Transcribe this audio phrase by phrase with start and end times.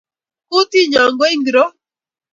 [0.51, 1.63] Kutinyo ngo ingiro?